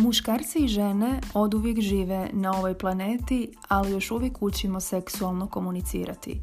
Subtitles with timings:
[0.00, 6.40] Muškarci i žene od uvijek žive na ovoj planeti, ali još uvijek učimo seksualno komunicirati.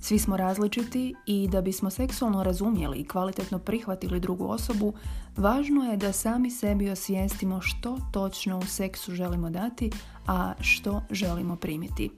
[0.00, 4.92] Svi smo različiti i da bismo seksualno razumjeli i kvalitetno prihvatili drugu osobu,
[5.36, 9.90] važno je da sami sebi osvijestimo što točno u seksu želimo dati,
[10.26, 12.10] a što želimo primiti.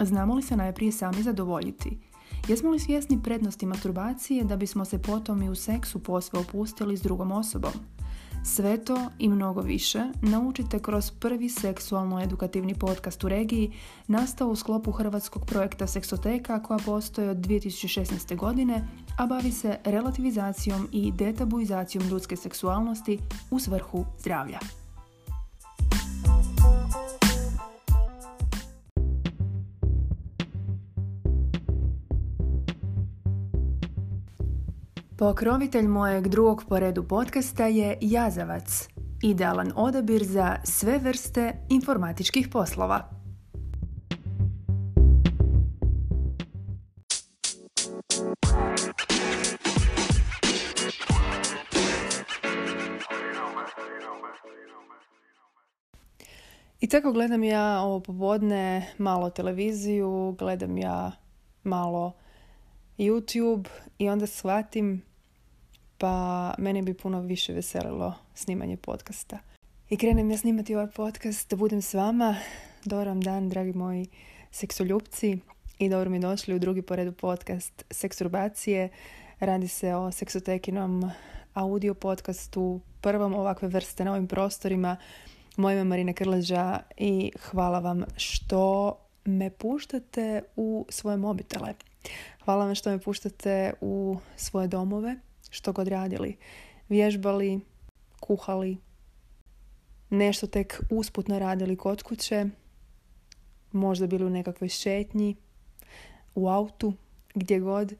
[0.00, 1.98] Znamo li se najprije sami zadovoljiti?
[2.48, 7.02] Jesmo li svjesni prednosti masturbacije da bismo se potom i u seksu posve opustili s
[7.02, 7.72] drugom osobom?
[8.46, 13.72] Sve to i mnogo više naučite kroz prvi seksualno-edukativni podcast u regiji
[14.06, 18.36] nastao u sklopu hrvatskog projekta Seksoteka koja postoje od 2016.
[18.36, 18.88] godine,
[19.18, 23.18] a bavi se relativizacijom i detabuizacijom ljudske seksualnosti
[23.50, 24.83] u svrhu zdravlja.
[35.18, 38.88] Pokrovitelj mojeg drugog po redu podcasta je Jazavac,
[39.22, 43.08] idealan odabir za sve vrste informatičkih poslova.
[56.80, 61.12] I tako gledam ja ovo popodne malo televiziju, gledam ja
[61.64, 62.12] malo
[62.98, 65.02] YouTube i onda shvatim
[66.04, 69.38] pa mene bi puno više veselilo snimanje podcasta.
[69.90, 72.36] I krenem ja snimati ovaj podcast da budem s vama.
[72.84, 74.06] Dobar vam dan, dragi moji
[74.50, 75.38] seksoljupci
[75.78, 78.88] i dobro mi došli u drugi poredu podcast Seksurbacije.
[79.40, 81.10] Radi se o seksotekinom
[81.54, 84.96] audio podcastu, prvom ovakve vrste na ovim prostorima.
[85.56, 91.74] Moje ime Marina Krleža i hvala vam što me puštate u svoje mobitele.
[92.44, 95.16] Hvala vam što me puštate u svoje domove,
[95.54, 96.36] što god radili.
[96.88, 97.60] Vježbali,
[98.20, 98.76] kuhali,
[100.10, 102.46] nešto tek usputno radili kod kuće,
[103.72, 105.36] možda bili u nekakvoj šetnji,
[106.34, 106.92] u autu,
[107.34, 107.94] gdje god.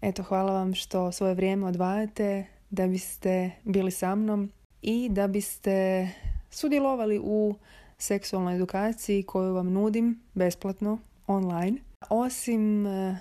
[0.00, 4.52] Eto, hvala vam što svoje vrijeme odvajate da biste bili sa mnom
[4.82, 6.08] i da biste
[6.50, 7.54] sudjelovali u
[7.98, 11.78] seksualnoj edukaciji koju vam nudim besplatno online.
[12.10, 13.16] Osim eh,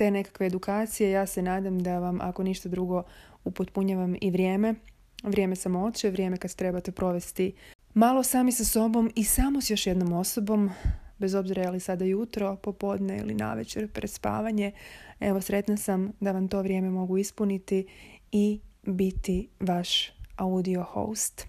[0.00, 3.02] te nekakve edukacije, ja se nadam da vam, ako ništa drugo,
[3.44, 4.74] upotpunjavam i vrijeme.
[5.22, 7.52] Vrijeme samoće, vrijeme kad trebate provesti
[7.94, 10.70] malo sami sa sobom i samo s još jednom osobom,
[11.18, 14.72] bez obzira je li sada jutro, popodne ili navečer pred spavanje.
[15.20, 17.86] Evo, sretna sam da vam to vrijeme mogu ispuniti
[18.32, 21.46] i biti vaš audio host.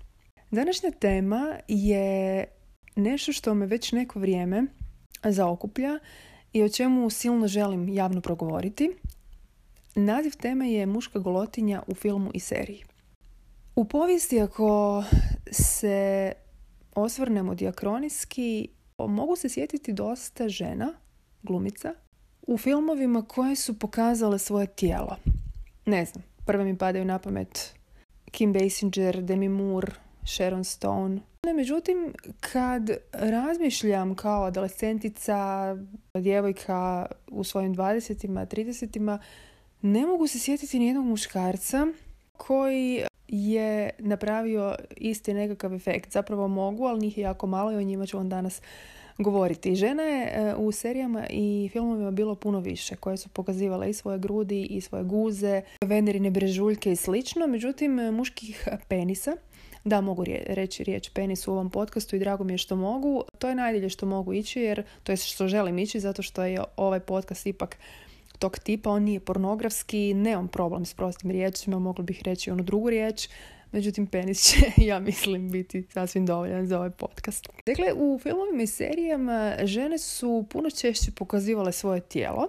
[0.52, 2.46] Današnja tema je
[2.96, 4.66] nešto što me već neko vrijeme
[5.24, 6.00] zaokuplja
[6.54, 8.92] i o čemu silno želim javno progovoriti.
[9.96, 12.84] Naziv teme je muška golotinja u filmu i seriji.
[13.76, 15.04] U povijesti ako
[15.52, 16.32] se
[16.96, 20.94] osvrnemo diakronijski, mogu se sjetiti dosta žena,
[21.44, 21.94] glumica,
[22.48, 25.16] u filmovima koje su pokazale svoje tijelo.
[25.86, 27.76] Ne znam, prve mi padaju na pamet
[28.32, 29.92] Kim Basinger, Demi Moore,
[30.26, 31.22] Sharon Stone.
[31.56, 35.76] Međutim, kad razmišljam kao adolescentica,
[36.14, 39.20] djevojka u svojim 20-ima, 30-ima,
[39.82, 41.88] ne mogu se sjetiti nijednog muškarca
[42.38, 46.12] koji je napravio isti nekakav efekt.
[46.12, 48.62] Zapravo mogu, ali njih je jako malo i o njima ću vam danas
[49.18, 49.76] govoriti.
[49.76, 54.20] Žena je e, u serijama i filmovima bilo puno više koje su pokazivale i svoje
[54.20, 57.48] grudi i svoje guze, venerine brežuljke i slično.
[57.48, 59.36] Međutim, muških penisa
[59.84, 63.24] da, mogu reći riječ penis u ovom podcastu i drago mi je što mogu.
[63.40, 66.64] To je najdjelje što mogu ići, jer to je što želim ići, zato što je
[66.78, 67.78] ovaj podcast ipak
[68.40, 72.90] tog tipa, on nije pornografski, nemam problem s prostim riječima, mogla bih reći onu drugu
[72.90, 73.30] riječ,
[73.72, 74.58] međutim penis će,
[74.90, 77.50] ja mislim, biti sasvim dovoljan za ovaj podcast.
[77.66, 82.48] Dakle, u filmovima i serijama žene su puno češće pokazivale svoje tijelo.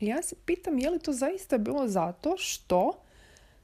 [0.00, 2.92] Ja se pitam je li to zaista bilo zato što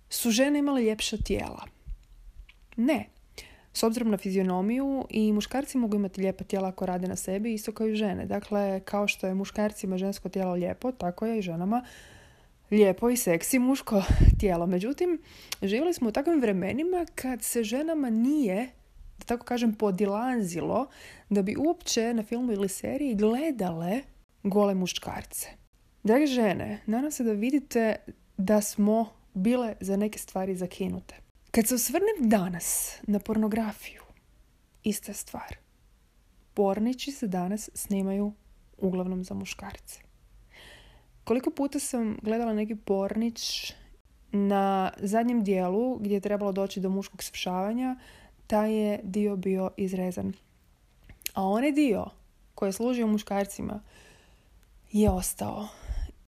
[0.09, 1.78] su žene imale ljepša tijela.
[2.79, 3.07] Ne.
[3.73, 7.73] S obzirom na fizionomiju i muškarci mogu imati lijepa tijela ako rade na sebi, isto
[7.73, 8.27] kao i žene.
[8.27, 11.85] Dakle, kao što je muškarcima žensko tijelo lijepo, tako je i ženama
[12.71, 14.03] lijepo i seksi muško
[14.41, 14.67] tijelo.
[14.67, 15.23] Međutim,
[15.63, 18.69] živjeli smo u takvim vremenima kad se ženama nije,
[19.19, 20.87] da tako kažem, podilazilo
[21.31, 24.01] da bi uopće na filmu ili seriji gledale
[24.43, 25.49] gole muškarce.
[26.03, 27.97] Drage žene, nadam se da vidite
[28.37, 31.28] da smo bile za neke stvari zakinute.
[31.51, 34.03] Kad se osvrnem danas na pornografiju,
[34.83, 35.57] ista stvar.
[36.55, 38.33] Pornići se danas snimaju
[38.79, 40.01] uglavnom za muškarce.
[41.25, 43.73] Koliko puta sam gledala neki pornić
[44.33, 47.97] na zadnjem dijelu gdje je trebalo doći do muškog svršavanja,
[48.47, 50.33] taj je dio bio izrezan.
[51.35, 52.07] A onaj dio
[52.55, 53.81] koji je služio muškarcima
[54.93, 55.69] je ostao.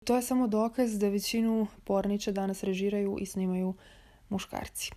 [0.03, 3.73] To je samo dokaz da većinu pornića danas režiraju i snimaju
[4.29, 4.91] muškarci.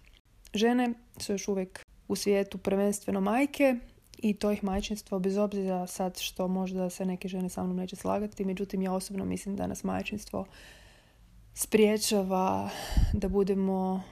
[0.54, 3.76] Žene su još uvijek u svijetu prvenstveno majke
[4.18, 7.96] i to ih majčinstvo, bez obzira sad što možda se neke žene sa mnom neće
[7.96, 10.46] slagati, međutim ja osobno mislim da nas majčinstvo
[11.54, 12.70] spriječava
[13.12, 14.02] da budemo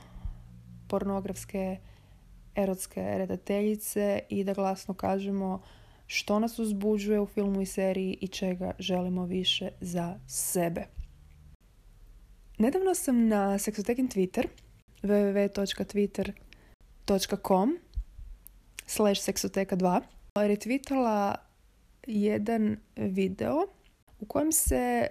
[0.88, 1.76] pornografske
[2.54, 5.62] erotske redateljice i da glasno kažemo
[6.06, 10.86] što nas uzbuđuje u filmu i seriji i čega želimo više za sebe.
[12.58, 14.46] Nedavno sam na Seksotekin Twitter
[15.02, 17.78] www.twitter.com
[18.86, 20.00] slash seksoteka2
[20.34, 21.34] retvitala
[22.06, 23.66] jedan video
[24.20, 25.08] u kojem se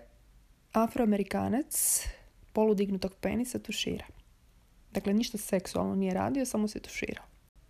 [0.72, 2.02] afroamerikanac
[2.54, 4.06] poludignutog penisa tušira.
[4.92, 7.26] Dakle, ništa seksualno nije radio, samo se tuširao.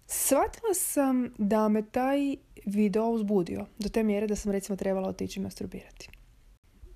[0.08, 5.40] Shvatila sam da me taj video uzbudio do te mjere da sam recimo trebala otići
[5.40, 6.10] masturbirati.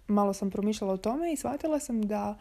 [0.07, 2.39] Malo sam promišljala o tome i shvatila sam da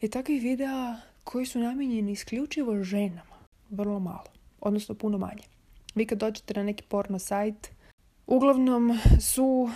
[0.00, 0.96] je takvih videa
[1.28, 3.36] koji su namijenjeni isključivo ženama
[3.70, 4.24] vrlo malo,
[4.60, 5.42] odnosno puno manje.
[5.94, 7.68] Vi kad dođete na neki porno sajt,
[8.26, 9.70] uglavnom su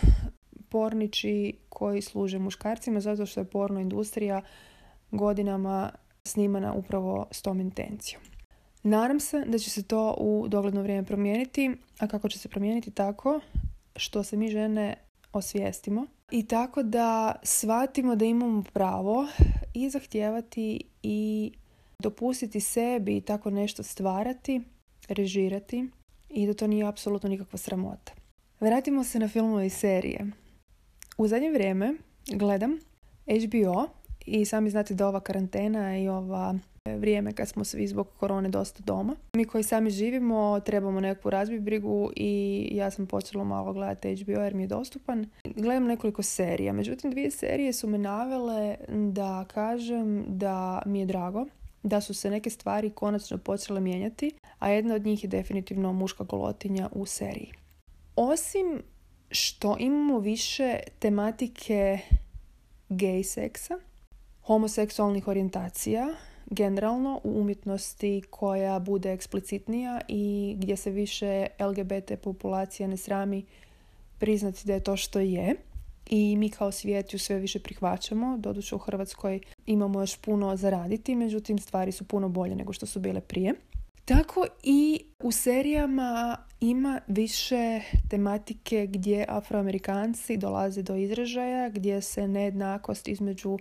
[0.69, 4.43] porniči koji služe muškarcima zato što je porno industrija
[5.11, 5.91] godinama
[6.25, 8.23] snimana upravo s tom intencijom.
[8.83, 12.91] Nadam se da će se to u dogledno vrijeme promijeniti, a kako će se promijeniti
[12.91, 13.41] tako
[13.97, 14.97] što se mi žene
[15.33, 19.27] osvijestimo i tako da shvatimo da imamo pravo
[19.75, 21.53] i zahtijevati i
[21.99, 24.61] dopustiti sebi tako nešto stvarati,
[25.09, 25.89] režirati
[26.31, 28.13] i da to nije apsolutno nikakva sramota.
[28.61, 30.27] Vratimo se na filmove i serije.
[31.19, 31.95] U zadnje vrijeme
[32.27, 32.79] gledam
[33.27, 33.89] HBO
[34.27, 36.55] i sami znate da ova karantena i ova
[36.87, 39.17] vrijeme kad smo svi zbog korone dosta doma.
[39.33, 44.55] Mi koji sami živimo trebamo neku razbibrigu i ja sam počela malo gledati HBO jer
[44.55, 45.31] mi je dostupan.
[45.45, 51.47] Gledam nekoliko serija, međutim dvije serije su me navele da kažem da mi je drago
[51.83, 56.25] da su se neke stvari konačno počele mijenjati, a jedna od njih je definitivno muška
[56.25, 57.53] golotinja u seriji.
[58.17, 58.83] Osim
[59.31, 61.99] što imamo više tematike
[62.89, 63.79] gay seksa,
[64.47, 66.09] homoseksualnih orijentacija,
[66.53, 73.45] generalno u umjetnosti koja bude eksplicitnija i gdje se više LGBT populacija ne srami
[74.19, 75.55] priznati da je to što je.
[76.11, 78.39] I mi kao svijet ju sve više prihvaćamo.
[78.39, 83.01] Doduše u Hrvatskoj imamo još puno zaraditi, međutim stvari su puno bolje nego što su
[83.01, 83.55] bile prije.
[84.05, 93.09] Tako i u serijama ima više tematike gdje afroamerikanci dolaze do izražaja, gdje se nejednakost
[93.09, 93.59] između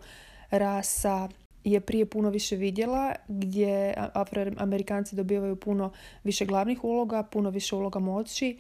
[0.50, 1.30] rasa
[1.64, 5.92] je prije puno više vidjela, gdje afroamerikanci dobivaju puno
[6.24, 8.58] više glavnih uloga, puno više uloga moći.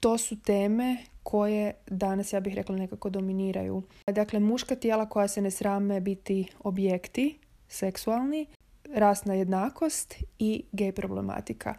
[0.00, 3.82] To su teme koje danas, ja bih rekla, nekako dominiraju.
[4.06, 7.38] Dakle, muška tijela koja se ne srame biti objekti,
[7.68, 8.46] seksualni,
[8.94, 11.74] rasna jednakost i gej problematika.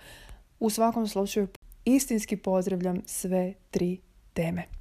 [0.60, 1.48] U svakom slučaju
[1.86, 3.98] istinski pozdravljam sve tri
[4.34, 4.81] teme.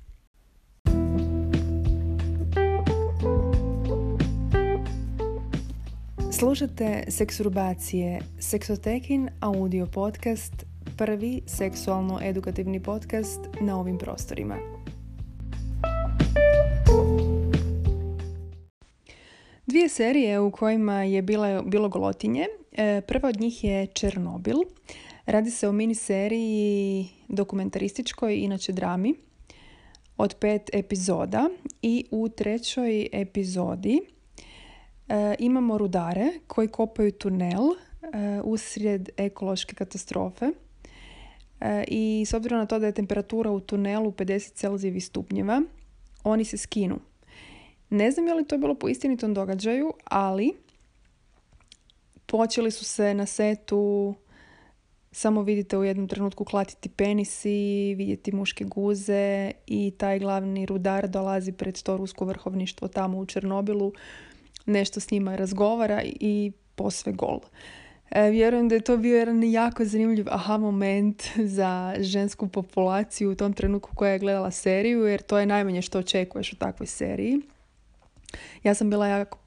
[6.40, 10.52] Slušate Seksurbacije, Seksotekin audio podcast,
[10.96, 14.56] prvi seksualno-edukativni podcast na ovim prostorima.
[19.66, 22.46] Dvije serije u kojima je bila, bilo golotinje.
[22.72, 24.56] E, prva od njih je Černobil.
[25.26, 29.14] Radi se o miniseriji dokumentarističkoj, inače drami,
[30.16, 31.48] od pet epizoda
[31.82, 34.00] i u trećoj epizodi
[35.38, 37.62] imamo rudare koji kopaju tunel
[38.02, 40.46] e, usred ekološke katastrofe
[41.60, 45.62] e, i s obzirom na to da je temperatura u tunelu 50 celzijevih stupnjeva,
[46.24, 46.98] oni se skinu.
[47.90, 50.52] Ne znam je li to bilo po istinitom događaju, ali
[52.26, 54.14] počeli su se na setu
[55.12, 61.52] samo vidite u jednom trenutku klatiti penisi, vidjeti muške guze i taj glavni rudar dolazi
[61.52, 63.92] pred to rusko vrhovništvo tamo u Černobilu
[64.66, 67.40] nešto s njima razgovara i posve gol.
[68.10, 71.22] E, vjerujem da je to bio jedan jako zanimljiv aha moment
[71.56, 75.98] za žensku populaciju u tom trenutku koja je gledala seriju, jer to je najmanje što
[75.98, 77.40] očekuješ u takvoj seriji.
[78.62, 79.38] Ja sam bila jako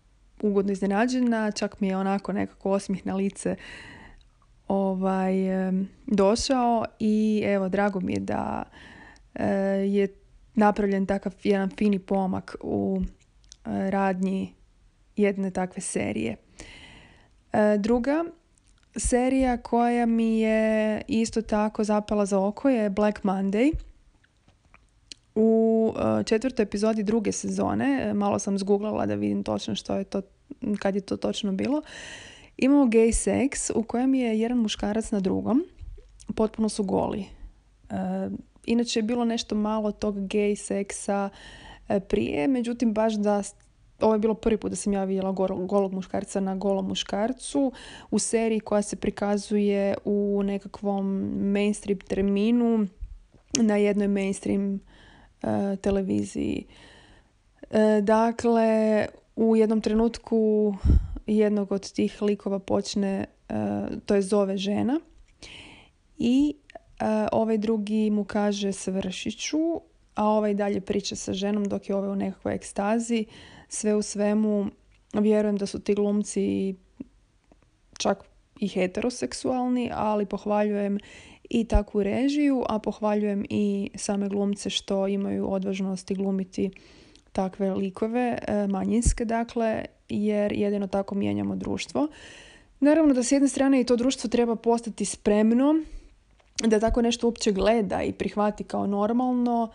[0.42, 3.56] ugodno iznenađena, čak mi je onako nekako osmih na lice
[4.68, 5.34] ovaj,
[6.08, 8.64] došao i evo, drago mi je da
[9.36, 9.46] e,
[9.88, 10.08] je
[10.56, 14.54] napravljen takav jedan fini pomak u e, radnji
[15.16, 16.36] jedne takve serije.
[17.54, 18.26] E, druga
[18.96, 23.72] serija koja mi je isto tako zapala za oko je Black Monday.
[25.36, 30.04] U e, četvrtoj epizodi druge sezone, e, malo sam zguglala da vidim točno što je
[30.04, 30.22] to,
[30.80, 31.82] kad je to točno bilo,
[32.58, 35.64] imamo gay sex u kojem je jedan muškarac na drugom,
[36.36, 37.26] potpuno su goli.
[38.66, 41.30] Inače je bilo nešto malo tog gay seksa
[42.08, 43.44] prije, međutim baš da
[44.02, 45.32] ovo je bilo prvi put da sam ja vidjela
[45.68, 47.72] golog muškarca na golom muškarcu
[48.12, 51.06] u seriji koja se prikazuje u nekakvom
[51.52, 52.88] mainstream terminu
[53.60, 55.50] na jednoj mainstream uh,
[55.82, 56.66] televiziji.
[57.62, 60.74] Uh, dakle, u jednom trenutku
[61.28, 63.56] jednog od tih likova počne, uh,
[64.06, 65.00] to je zove žena
[66.18, 66.56] i
[67.32, 69.82] ovaj drugi mu kaže svršiću,
[70.16, 73.26] a ovaj dalje priča sa ženom dok je ovaj u nekakvoj ekstazi
[73.74, 74.68] sve u svemu
[75.14, 76.76] vjerujem da su ti glumci
[77.98, 78.24] čak
[78.60, 80.98] i heteroseksualni, ali pohvaljujem
[81.50, 86.72] i takvu režiju, a pohvaljujem i same glumce što imaju odvažnosti glumiti
[87.32, 92.08] takve likove, e, manjinske dakle, jer jedino tako mijenjamo društvo.
[92.80, 95.76] Naravno da s jedne strane i to društvo treba postati spremno
[96.68, 99.70] da tako nešto uopće gleda i prihvati kao normalno,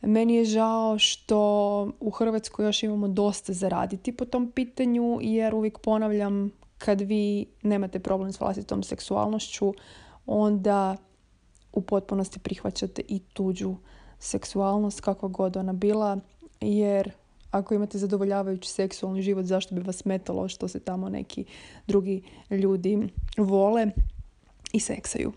[0.00, 1.38] meni je žao što
[2.00, 7.98] u Hrvatskoj još imamo dosta zaraditi po tom pitanju jer uvijek ponavljam kad vi nemate
[7.98, 9.74] problem s vlastitom seksualnošću
[10.26, 10.96] onda
[11.72, 13.74] u potpunosti prihvaćate i tuđu
[14.18, 16.18] seksualnost kakva god ona bila
[16.60, 17.12] jer
[17.50, 21.44] ako imate zadovoljavajući seksualni život zašto bi vas smetalo što se tamo neki
[21.86, 23.86] drugi ljudi vole
[24.72, 25.32] i seksaju.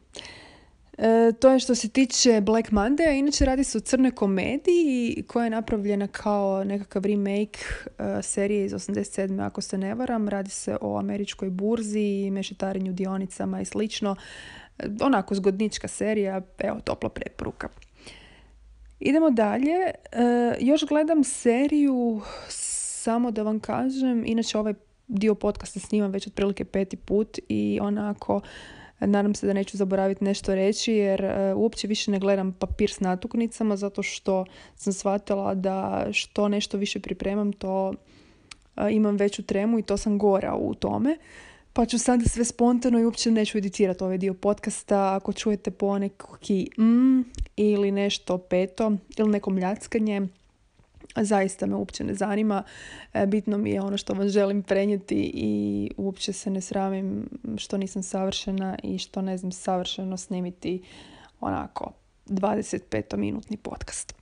[1.01, 5.43] E, to je što se tiče Black Monday, inače radi se o crnoj komediji koja
[5.43, 7.59] je napravljena kao nekakav remake
[7.99, 9.45] e, serije iz 87.
[9.45, 10.29] ako se ne varam.
[10.29, 14.15] Radi se o američkoj burzi, mešetarenju dionicama i slično.
[14.79, 17.69] E, onako zgodnička serija, evo topla preporuka.
[18.99, 19.91] Idemo dalje.
[20.59, 24.73] Još gledam seriju, samo da vam kažem, inače ovaj
[25.07, 28.41] dio podcasta snimam već otprilike peti put i onako
[29.05, 32.99] Nadam se da neću zaboraviti nešto reći jer e, uopće više ne gledam papir s
[32.99, 37.93] natuknicama zato što sam shvatila da što nešto više pripremam to
[38.77, 41.17] e, imam veću tremu i to sam gora u tome.
[41.73, 45.15] Pa ću sada sve spontano i uopće neću editirati ovaj dio podcasta.
[45.15, 47.21] Ako čujete poneki mm
[47.55, 50.27] ili nešto peto ili neko mljackanje,
[51.15, 52.63] zaista me uopće ne zanima.
[53.13, 57.77] E, bitno mi je ono što vam želim prenijeti i uopće se ne sramim što
[57.77, 60.83] nisam savršena i što ne znam savršeno snimiti
[61.39, 61.91] onako
[62.27, 64.15] 25-minutni podcast.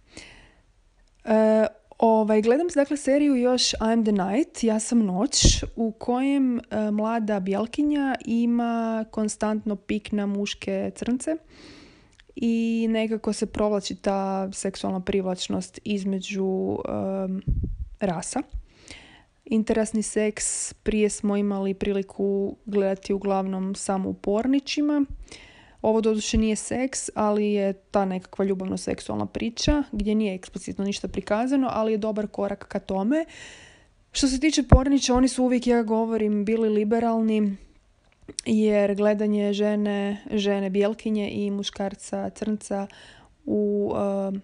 [1.26, 1.66] E,
[1.98, 7.40] ovaj, gledam dakle seriju još I'm the Night, ja sam noć, u kojem e, mlada
[7.40, 11.36] bjelkinja ima konstantno pik na muške crnce
[12.36, 17.42] i nekako se provlači ta seksualna privlačnost između um,
[18.00, 18.40] rasa.
[19.46, 25.06] Interesni seks prije smo imali priliku gledati uglavnom samo u porničima.
[25.82, 31.08] Ovo doduše nije seks, ali je ta nekakva ljubavno seksualna priča gdje nije eksplicitno ništa
[31.08, 33.26] prikazano, ali je dobar korak ka tome.
[34.12, 37.58] Što se tiče pornića, oni su uvijek, ja govorim, bili liberalni
[38.46, 42.88] jer gledanje žene, žene bjelkinje i muškarca crnca
[43.46, 44.40] u uh,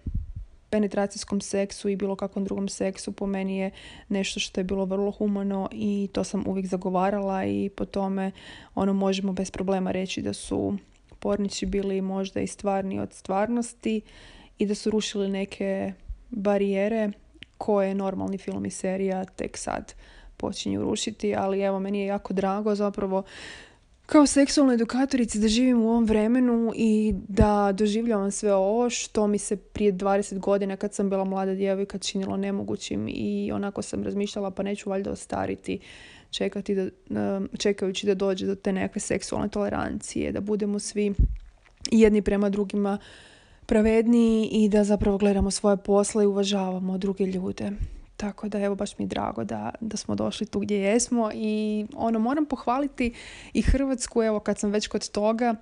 [0.70, 3.70] penetracijskom seksu i bilo kakvom drugom seksu po meni je
[4.08, 8.32] nešto što je bilo vrlo humano i to sam uvijek zagovarala i po tome
[8.74, 10.76] ono možemo bez problema reći da su
[11.18, 14.00] pornići bili možda i stvarni od stvarnosti
[14.58, 15.92] i da su rušili neke
[16.30, 17.10] barijere
[17.58, 19.94] koje normalni film i serija tek sad
[20.36, 23.22] počinju rušiti, ali evo meni je jako drago zapravo
[24.06, 29.38] kao seksualna edukatorica da živim u ovom vremenu i da doživljavam sve ovo što mi
[29.38, 34.50] se prije 20 godina kad sam bila mlada djevojka činilo nemogućim i onako sam razmišljala
[34.50, 35.78] pa neću valjda ostariti
[36.30, 41.14] čekati da, čekajući da dođe do te nekakve seksualne tolerancije, da budemo svi
[41.90, 42.98] jedni prema drugima
[43.66, 47.70] pravedniji i da zapravo gledamo svoje posle i uvažavamo druge ljude.
[48.16, 51.86] Tako da evo baš mi je drago da, da smo došli tu gdje jesmo i
[51.94, 53.14] ono moram pohvaliti
[53.52, 55.54] i Hrvatsku evo kad sam već kod toga.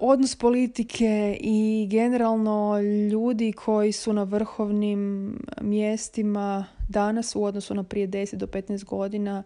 [0.00, 2.80] Odnos politike i generalno
[3.12, 9.42] ljudi koji su na vrhovnim mjestima danas u odnosu na prije 10 do 15 godina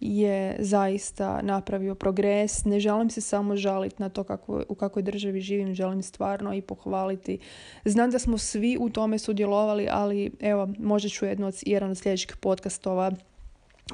[0.00, 2.64] je zaista napravio progres.
[2.64, 6.62] Ne želim se samo žaliti na to kako, u kakvoj državi živim, želim stvarno i
[6.62, 7.38] pohvaliti.
[7.84, 11.98] Znam da smo svi u tome sudjelovali, ali evo, možda ću jedno od, jedan od
[11.98, 13.12] sljedećih podcastova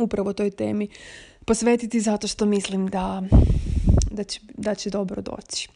[0.00, 0.88] upravo toj temi
[1.44, 3.22] posvetiti zato što mislim da,
[4.10, 5.68] da, će, da će dobro doći.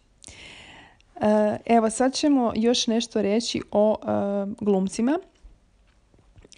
[1.20, 4.06] E, evo sad ćemo još nešto reći o e,
[4.60, 5.18] glumcima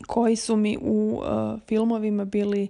[0.06, 2.68] koji su mi u e, filmovima bili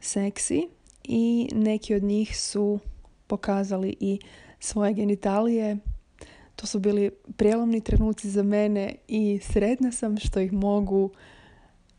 [0.00, 0.68] seksi
[1.04, 2.78] i neki od njih su
[3.26, 4.18] pokazali i
[4.60, 5.76] svoje genitalije.
[6.56, 11.10] To su bili prijelomni trenuci za mene i sretna sam što ih mogu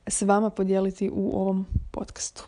[0.08, 2.48] s vama podijeliti u ovom podcastu.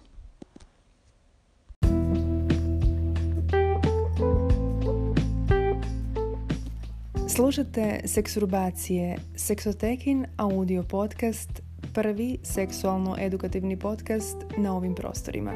[7.36, 11.62] Slušate Seksurbacije, Seksotekin audio podcast,
[11.94, 15.54] prvi seksualno-edukativni podcast na ovim prostorima.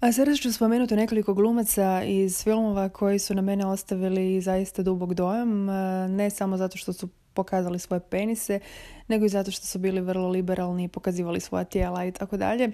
[0.00, 5.14] A sada ću spomenuti nekoliko glumaca iz filmova koji su na mene ostavili zaista dubog
[5.14, 5.64] dojam,
[6.16, 8.60] ne samo zato što su pokazali svoje penise,
[9.08, 12.70] nego i zato što su bili vrlo liberalni i pokazivali svoja tijela i tako dalje.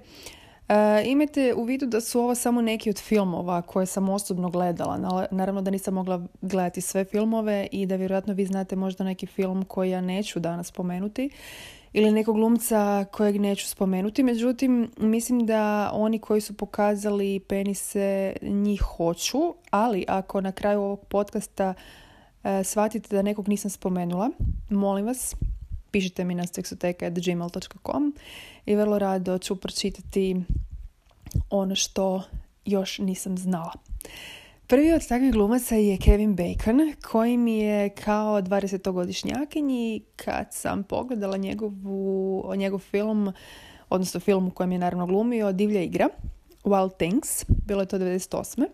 [0.69, 5.27] E, imajte u vidu da su ovo samo neki od filmova koje sam osobno gledala.
[5.31, 9.65] Naravno da nisam mogla gledati sve filmove i da vjerojatno vi znate možda neki film
[9.65, 11.31] koji ja neću danas spomenuti
[11.93, 14.23] ili nekog glumca kojeg neću spomenuti.
[14.23, 21.05] Međutim, mislim da oni koji su pokazali penise njih hoću, ali ako na kraju ovog
[21.05, 21.75] podcasta
[22.45, 24.31] e, shvatite da nekog nisam spomenula,
[24.71, 25.35] molim vas,
[25.93, 28.15] pišite mi na seksoteka.gmail.com
[28.67, 30.37] i vrlo rado ću pročitati
[31.51, 32.23] ono što
[32.65, 33.73] još nisam znala.
[34.67, 41.37] Prvi od takvih glumaca je Kevin Bacon, koji mi je kao 20-godišnjakinji kad sam pogledala
[41.37, 43.33] njegovu, njegov film,
[43.89, 46.09] odnosno film u kojem je naravno glumio, Divlja igra,
[46.65, 48.67] Wild Things, bilo je to 98.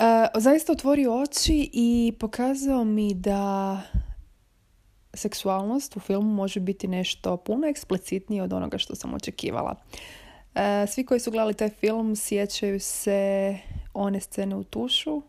[0.00, 3.80] Uh, zaista otvorio oči i pokazao mi da
[5.14, 9.74] seksualnost u filmu može biti nešto puno eksplicitnije od onoga što sam očekivala.
[10.54, 13.58] E, svi koji su gledali taj film sjećaju se
[13.94, 15.22] one scene u tušu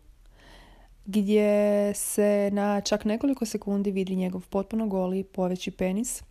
[1.04, 6.22] gdje se na čak nekoliko sekundi vidi njegov potpuno goli poveći penis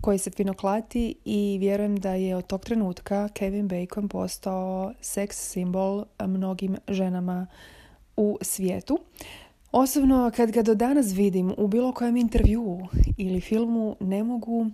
[0.00, 5.50] koji se fino klati i vjerujem da je od tog trenutka Kevin Bacon postao seks
[5.50, 7.46] simbol mnogim ženama
[8.16, 8.98] u svijetu.
[9.72, 14.66] Osobno, kad ga do danas vidim u bilo kojem intervjuu ili filmu, ne mogu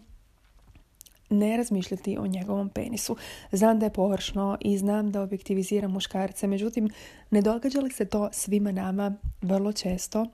[1.31, 3.17] ne razmišljati o njegovom penisu.
[3.53, 6.91] Znam da je površno i znam da objektivizira muškarce, međutim,
[7.31, 10.27] ne događa li se to svima nama vrlo često?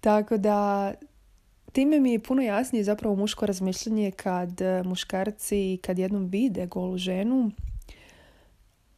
[0.00, 0.92] Tako da,
[1.72, 7.50] time mi je puno jasnije zapravo muško razmišljanje kad muškarci, kad jednom vide golu ženu,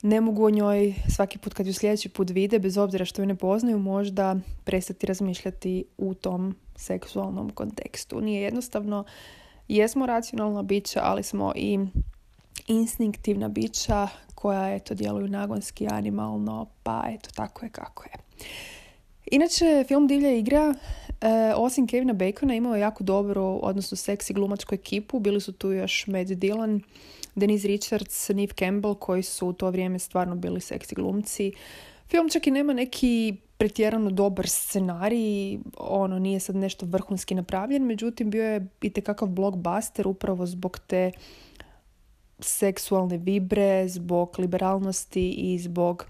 [0.03, 3.27] ne mogu o njoj svaki put kad ju sljedeći put vide, bez obzira što ju
[3.27, 8.21] ne poznaju, možda prestati razmišljati u tom seksualnom kontekstu.
[8.21, 9.05] Nije jednostavno,
[9.69, 11.79] jesmo racionalna bića, ali smo i
[12.67, 18.13] instinktivna bića koja eto djeluju nagonski, animalno, pa eto tako je kako je.
[19.27, 20.75] Inače, film Divlja igra,
[21.21, 25.21] e, osim Kevina Bacona, imao je jako dobru, odnosno seksi glumačku ekipu.
[25.21, 26.81] Bili su tu još Matt Dillon,
[27.35, 31.53] Denise Richards, Neve Campbell, koji su u to vrijeme stvarno bili seksi glumci.
[32.09, 38.31] Film čak i nema neki pretjerano dobar scenarij, ono nije sad nešto vrhunski napravljen, međutim
[38.31, 41.11] bio je i tekakav blockbuster upravo zbog te
[42.41, 46.07] seksualne vibre, zbog liberalnosti i zbog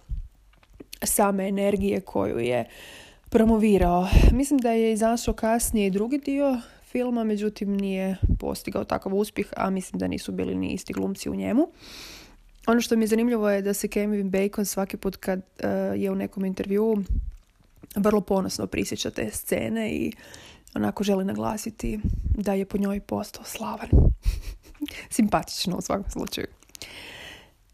[1.02, 2.68] same energije koju je
[3.30, 4.08] promovirao.
[4.32, 6.60] Mislim da je izašao kasnije i drugi dio
[6.92, 11.34] filma, međutim nije postigao takav uspjeh, a mislim da nisu bili ni isti glumci u
[11.34, 11.68] njemu.
[12.66, 16.10] Ono što mi je zanimljivo je da se Kevin Bacon svaki put kad uh, je
[16.10, 16.98] u nekom intervjuu
[17.96, 20.12] vrlo ponosno prisjeća te scene i
[20.74, 22.00] onako želi naglasiti
[22.36, 23.88] da je po njoj postao slavan.
[25.10, 26.46] Simpatično u svakom slučaju.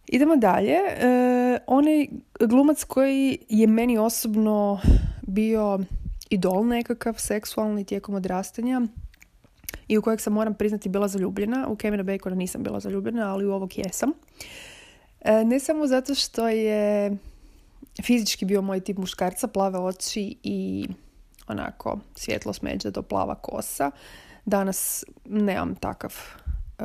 [0.06, 0.72] Idemo dalje.
[0.72, 2.06] E, onaj
[2.40, 4.80] glumac koji je meni osobno
[5.22, 5.78] bio
[6.30, 8.80] idol nekakav seksualni tijekom odrastanja
[9.88, 11.66] i u kojeg sam moram priznati bila zaljubljena.
[11.68, 14.12] U Kevina Bacona nisam bila zaljubljena, ali u ovog jesam.
[15.20, 17.16] E, ne samo zato što je
[18.02, 20.88] fizički bio moj tip muškarca, plave oči i
[21.46, 23.90] onako svjetlo smeđa do plava kosa.
[24.44, 26.14] Danas nemam takav
[26.78, 26.82] e,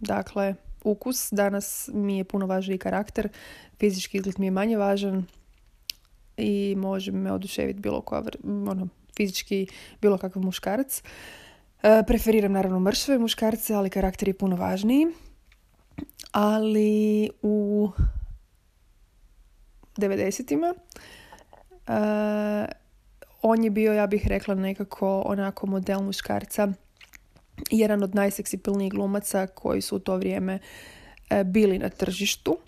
[0.00, 0.54] dakle
[0.84, 1.28] ukus.
[1.32, 3.28] Danas mi je puno važniji karakter.
[3.78, 5.26] Fizički izgled mi je manje važan
[6.36, 9.66] i može me oduševiti bilo koja, ono, fizički
[10.02, 11.02] bilo kakav muškarac.
[11.82, 15.06] E, preferiram naravno mršve muškarce, ali karakter je puno važniji.
[16.32, 17.88] Ali u
[19.96, 20.74] 90-ima
[21.88, 22.68] uh,
[23.42, 26.68] on je bio, ja bih rekla, nekako onako model muškarca
[27.70, 30.58] jedan od najseksipilnijih glumaca koji su u to vrijeme
[31.30, 32.58] e, bili na tržištu.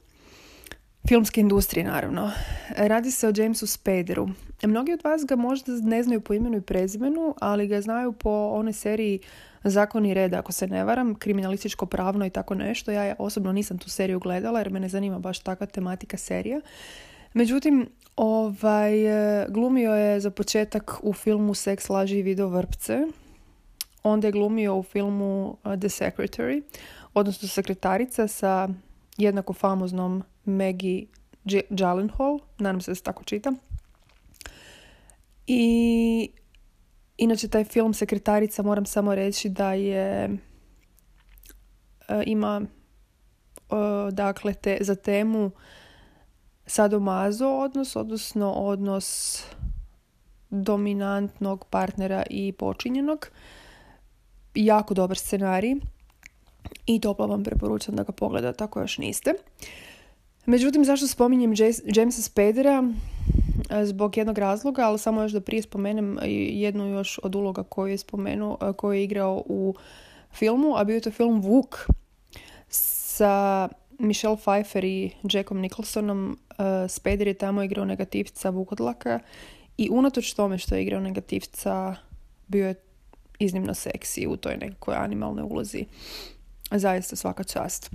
[1.08, 2.30] Filmske industrije, naravno.
[2.76, 4.28] Radi se o Jamesu Spaderu.
[4.62, 8.30] Mnogi od vas ga možda ne znaju po imenu i prezimenu, ali ga znaju po
[8.30, 9.20] onoj seriji
[9.64, 12.90] Zakon i red, ako se ne varam, kriminalističko pravno i tako nešto.
[12.90, 16.60] Ja osobno nisam tu seriju gledala jer me ne zanima baš takva tematika serija.
[17.34, 18.92] Međutim, ovaj,
[19.48, 22.98] glumio je za početak u filmu Seks, laži i video vrpce.
[24.02, 26.62] Onda je glumio u filmu uh, The Secretary,
[27.14, 28.68] odnosno sekretarica sa
[29.16, 31.06] jednako famoznom Maggie
[31.44, 33.52] Gyllenhaal, nadam se da se tako čita.
[35.46, 36.30] I
[37.16, 40.28] inače taj film Sekretarica moram samo reći da je
[42.08, 42.62] uh, ima
[43.70, 45.50] uh, dakle te, za temu
[46.66, 49.42] sadomazo odnos, odnosno odnos
[50.50, 53.28] dominantnog partnera i počinjenog.
[54.54, 55.74] Jako dobar scenarij
[56.86, 59.34] i toplo vam preporučam da ga pogledate ako još niste.
[60.48, 62.84] Međutim, zašto spominjem Jamesa Spadera?
[63.84, 66.18] Zbog jednog razloga, ali samo još da prije spomenem
[66.50, 69.74] jednu još od uloga koju je spomenuo, koju je igrao u
[70.32, 71.86] filmu, a bio je to film Vuk
[72.68, 76.38] sa Michelle Pfeiffer i Jackom Nicholsonom.
[76.88, 79.20] Spader je tamo igrao negativca Vukodlaka
[79.76, 81.94] i unatoč tome što je igrao negativca
[82.46, 82.74] bio je
[83.38, 85.84] iznimno seksi u toj nekoj animalnoj ulozi.
[86.70, 87.90] Zaista svaka čast.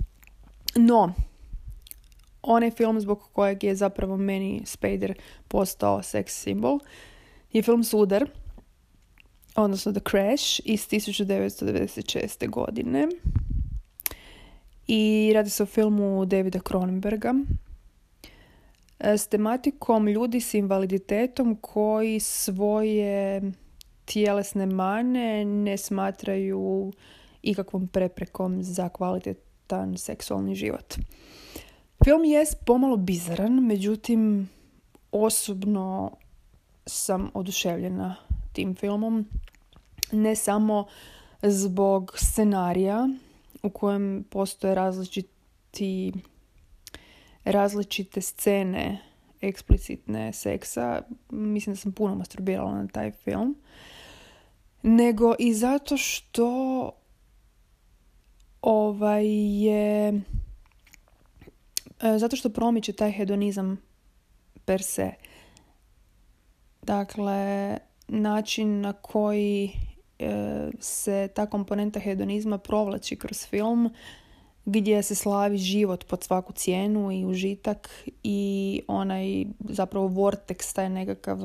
[0.76, 1.14] No,
[2.46, 5.14] onaj film zbog kojeg je zapravo meni Spader
[5.48, 6.78] postao sex simbol
[7.54, 8.26] je film Sudar,
[9.56, 12.50] odnosno The Crash iz 1996.
[12.50, 13.08] godine.
[14.86, 17.34] I radi se o filmu Davida Cronenberga
[18.98, 23.42] e, s tematikom ljudi s invaliditetom koji svoje
[24.04, 26.92] tjelesne mane ne smatraju
[27.42, 30.94] ikakvom preprekom za kvalitetan seksualni život.
[32.04, 34.48] Film je pomalo bizaran, međutim
[35.12, 36.10] osobno
[36.86, 38.16] sam oduševljena
[38.52, 39.26] tim filmom.
[40.12, 40.86] Ne samo
[41.42, 43.08] zbog scenarija
[43.62, 46.12] u kojem postoje različiti
[47.44, 48.98] različite scene
[49.40, 51.02] eksplicitne seksa.
[51.30, 53.56] Mislim da sam puno masturbirala na taj film.
[54.82, 56.90] Nego i zato što
[58.62, 59.26] ovaj
[59.64, 60.22] je
[62.18, 63.80] zato što promiče taj hedonizam
[64.64, 65.10] per se.
[66.82, 69.70] Dakle, način na koji
[70.18, 73.90] e, se ta komponenta hedonizma provlači kroz film
[74.64, 81.44] gdje se slavi život pod svaku cijenu i užitak i onaj zapravo vortex, taj nekakav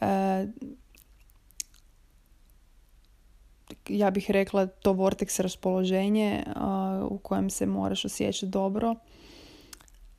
[0.00, 0.46] e,
[3.88, 6.44] ja bih rekla to vortex raspoloženje
[7.08, 8.94] u kojem se moraš osjećati dobro.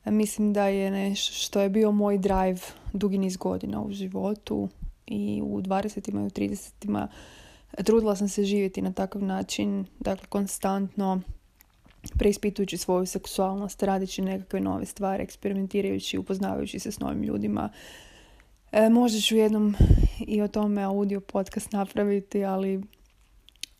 [0.04, 2.60] Mislim da je nešto što je bio moj drive
[2.92, 4.68] dugi niz godina u životu
[5.06, 6.10] i u 20.
[6.10, 7.06] i u 30.
[7.84, 11.20] Trudila sam se živjeti na takav način, dakle konstantno
[12.18, 17.68] preispitujući svoju seksualnost, radići nekakve nove stvari, eksperimentirajući, upoznavajući se s novim ljudima.
[18.72, 19.74] E, možda ću jednom
[20.26, 22.82] i o tome audio podcast napraviti, ali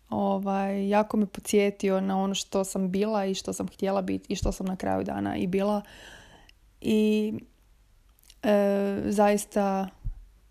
[0.09, 4.35] ovaj, jako me podsjetio na ono što sam bila i što sam htjela biti i
[4.35, 5.81] što sam na kraju dana i bila.
[6.81, 7.33] I
[8.43, 9.89] e, zaista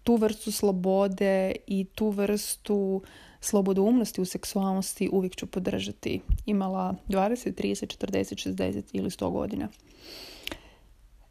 [0.02, 3.02] tu vrstu slobode i tu vrstu
[3.40, 6.20] slobodoumnosti u seksualnosti uvijek ću podržati.
[6.46, 9.68] Imala 20, 30, 40, 60 ili 100 godina.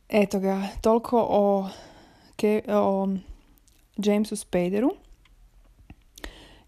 [0.10, 1.70] Eto ga, toliko o,
[2.68, 3.08] o
[3.98, 4.92] Jamesu Spaderu.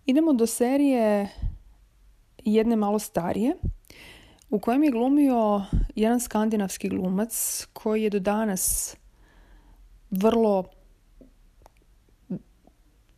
[0.05, 1.29] Idemo do serije
[2.45, 3.55] jedne malo starije
[4.49, 5.61] u kojem je glumio
[5.95, 8.95] jedan skandinavski glumac koji je do danas
[10.11, 10.63] vrlo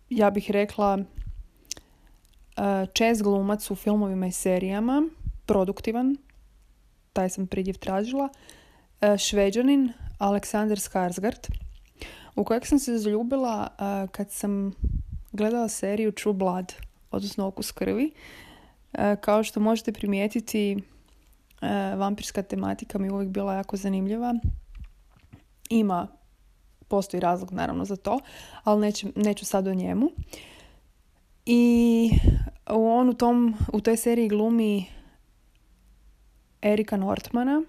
[0.09, 1.03] ja bih rekla e,
[2.93, 5.09] čest glumac u filmovima i serijama,
[5.45, 6.17] produktivan,
[7.13, 8.29] taj sam pridjev tražila,
[9.01, 11.49] e, šveđanin Aleksandar Skarsgård,
[12.35, 14.73] u kojeg sam se zaljubila e, kad sam
[15.31, 16.73] gledala seriju True Blood,
[17.11, 18.11] odnosno Okus krvi.
[19.21, 20.77] Kao što možete primijetiti,
[21.97, 24.33] vampirska tematika mi je uvijek bila jako zanimljiva.
[25.69, 26.07] Ima
[26.87, 28.19] postoji razlog naravno za to,
[28.63, 30.09] ali neću, neću sad o njemu.
[31.45, 32.11] I
[32.65, 34.85] on u, tom, u toj seriji glumi
[36.61, 37.63] Erika Nortmana,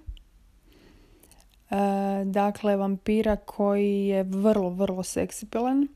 [1.71, 1.77] e,
[2.25, 5.89] dakle vampira koji je vrlo, vrlo seksipilan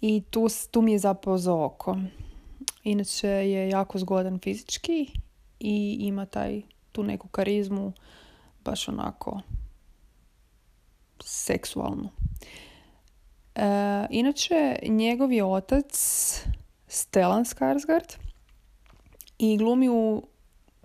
[0.00, 1.96] i tu, tu mi je zapao za oko.
[2.82, 5.06] Inače je jako zgodan fizički
[5.60, 7.92] i ima taj tu neku karizmu
[8.64, 9.40] baš onako
[11.24, 12.08] seksualnu.
[13.54, 15.92] E, inače, njegov je otac
[16.86, 18.16] Stellan Skarsgård
[19.38, 20.22] i glumi u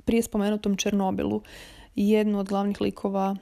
[0.06, 1.42] prije spomenutom Černobilu
[1.96, 3.36] jednu od glavnih likova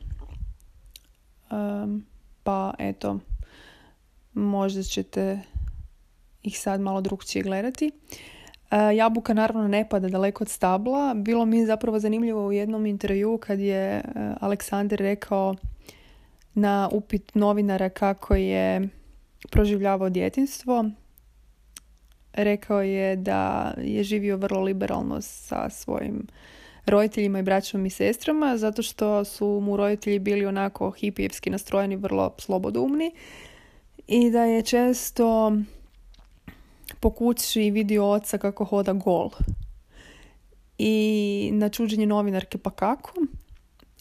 [2.44, 3.20] pa eto
[4.34, 5.42] možda ćete
[6.44, 7.92] ih sad malo drugčije gledati.
[8.72, 11.14] E, jabuka naravno ne pada daleko od stabla.
[11.14, 14.02] Bilo mi je zapravo zanimljivo u jednom intervju kad je e,
[14.40, 15.56] Aleksandar rekao
[16.54, 18.90] na upit novinara kako je
[19.52, 20.86] proživljavao djetinstvo.
[22.34, 26.28] Rekao je da je živio vrlo liberalno sa svojim
[26.86, 32.36] roditeljima i braćom i sestrama zato što su mu roditelji bili onako hipijevski nastrojeni, vrlo
[32.38, 33.12] slobodoumni
[34.08, 35.58] i da je često
[37.00, 39.30] po kući vidio oca kako hoda gol.
[40.78, 43.14] I na čuđenje novinarke pa kako?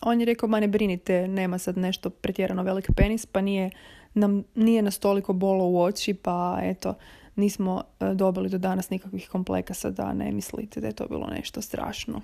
[0.03, 3.71] On je rekao, ma ne brinite, nema sad nešto pretjerano velik penis, pa nije,
[4.15, 6.95] nam, nije nas toliko bolo u oči, pa eto,
[7.37, 11.63] nismo e, dobili do danas nikakvih komplekasa da ne mislite da je to bilo nešto
[11.63, 12.21] strašno.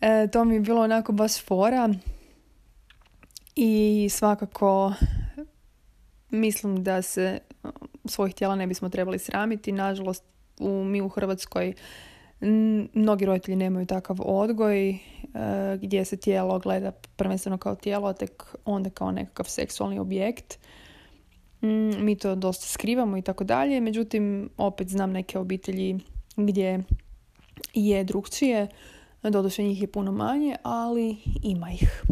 [0.00, 1.94] E, to mi je bilo onako baš fora
[3.56, 4.92] i svakako
[6.30, 7.38] mislim da se
[8.08, 9.72] svojih tijela ne bismo trebali sramiti.
[9.72, 10.24] Nažalost,
[10.60, 11.74] u, mi u Hrvatskoj
[12.92, 14.98] mnogi roditelji nemaju takav odgoj e,
[15.82, 20.58] gdje se tijelo gleda prvenstveno kao tijelo, a tek onda kao nekakav seksualni objekt.
[21.62, 23.80] Mm, mi to dosta skrivamo i tako dalje.
[23.80, 25.98] Međutim, opet znam neke obitelji
[26.36, 26.84] gdje
[27.74, 28.66] je drugčije.
[29.22, 32.02] Doduše njih je puno manje, ali ima ih.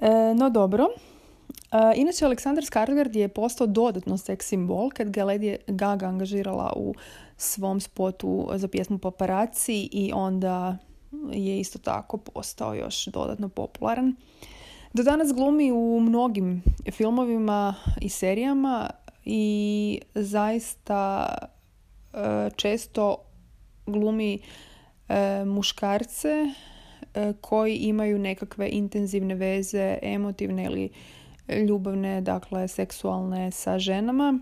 [0.00, 0.86] E, no dobro,
[1.96, 6.94] inače, Aleksandar Skarsgård je postao dodatno seks simbol kad ga Lady Gaga angažirala u
[7.36, 10.76] svom spotu za pjesmu Paparaci i onda
[11.32, 14.16] je isto tako postao još dodatno popularan.
[14.92, 18.90] Do danas glumi u mnogim filmovima i serijama
[19.24, 21.34] i zaista
[22.12, 23.16] e, često
[23.86, 24.38] glumi
[25.08, 26.28] e, muškarce
[27.14, 30.90] e, koji imaju nekakve intenzivne veze, emotivne ili
[31.48, 34.38] ljubavne, dakle seksualne sa ženama.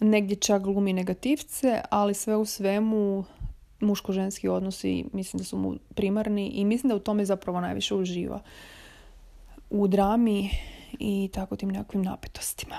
[0.00, 3.24] Negdje čak glumi negativce, ali sve u svemu
[3.80, 8.40] muško-ženski odnosi mislim da su mu primarni i mislim da u tome zapravo najviše uživa.
[9.70, 10.50] U drami
[10.98, 12.76] i tako tim nekakvim napetostima.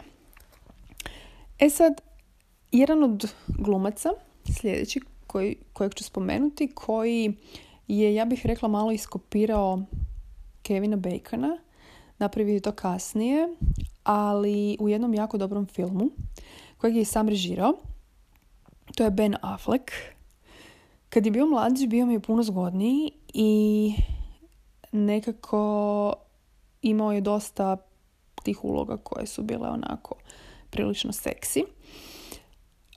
[1.59, 2.01] E sad,
[2.71, 4.09] jedan od glumaca,
[4.59, 7.33] sljedeći koji, kojeg ću spomenuti, koji
[7.87, 9.83] je, ja bih rekla, malo iskopirao
[10.63, 11.57] Kevina Bacona–
[12.23, 13.47] napravio to kasnije,
[14.03, 16.09] ali u jednom jako dobrom filmu
[16.77, 17.73] kojeg je sam režirao.
[18.95, 19.91] To je Ben Affleck.
[21.09, 23.93] Kad je bio mlađi, bio mi je puno zgodniji i
[24.91, 26.13] nekako
[26.81, 27.77] imao je dosta
[28.43, 30.15] tih uloga koje su bile onako
[30.69, 31.63] prilično seksi.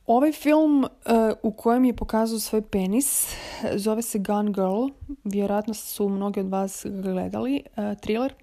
[0.07, 0.89] Ovaj film uh,
[1.43, 3.35] u kojem je pokazao svoj penis
[3.75, 4.87] zove se Gun Girl.
[5.25, 7.63] Vjerojatno su mnogi od vas gledali.
[7.77, 8.35] Uh, thriller,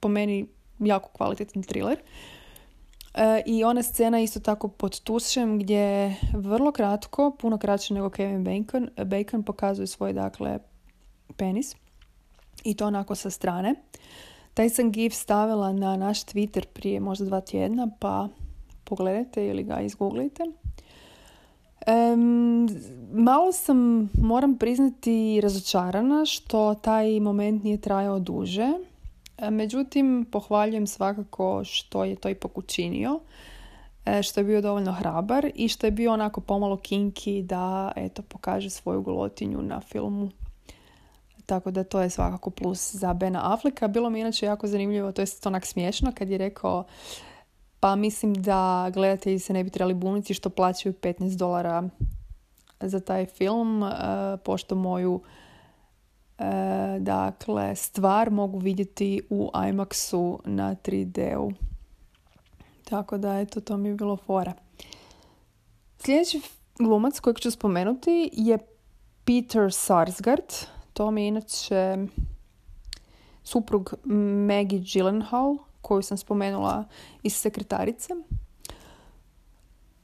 [0.00, 0.46] po meni
[0.78, 1.98] jako kvalitetan thriller.
[3.14, 8.44] E, I ona scena isto tako pod tušem gdje vrlo kratko, puno kraće nego Kevin
[8.44, 10.58] Bacon, Bacon pokazuje svoj dakle
[11.36, 11.76] penis
[12.64, 13.74] i to onako sa strane.
[14.54, 18.28] Taj sam gif stavila na naš Twitter prije možda dva tjedna pa
[18.84, 20.42] pogledajte ili ga izgooglite.
[21.86, 22.68] Um,
[23.12, 28.72] malo sam, moram priznati, razočarana što taj moment nije trajao duže.
[29.38, 33.20] E, međutim, pohvaljujem svakako što je to ipak učinio,
[34.06, 38.22] e, što je bio dovoljno hrabar i što je bio onako pomalo kinki da eto,
[38.22, 40.30] pokaže svoju golotinju na filmu.
[41.46, 43.88] Tako da to je svakako plus za Bena Affleka.
[43.88, 46.84] Bilo mi inače jako zanimljivo, to je onak smiješno kad je rekao
[47.80, 51.88] pa mislim da gledatelji se ne bi trebali buniti što plaćaju 15 dolara
[52.80, 53.88] za taj film, e,
[54.44, 55.20] pošto moju
[56.98, 61.52] dakle, stvar mogu vidjeti u IMAX-u na 3D-u.
[62.84, 64.52] Tako da, eto, to mi je bilo fora.
[65.98, 66.40] Sljedeći
[66.78, 68.58] glumac kojeg ću spomenuti je
[69.24, 70.52] Peter Sarsgaard.
[70.92, 71.96] To mi je inače
[73.42, 73.94] suprug
[74.46, 76.84] Maggie Gyllenhaal, koju sam spomenula
[77.22, 78.14] iz sekretarice.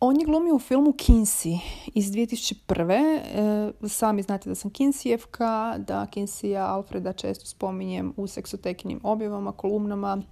[0.04, 1.58] On je glumio u filmu Kinsey
[1.94, 3.72] iz 2001.
[3.82, 10.22] E, sami znate da sam Kinseyevka, da Kinseya Alfreda često spominjem u seksoteknim objavama, kolumnama